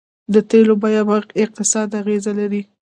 د 0.33 0.35
تیلو 0.49 0.73
بیه 0.81 1.01
په 1.09 1.15
اقتصاد 1.43 1.89
اغیز 2.01 2.25
لري. 2.39 2.61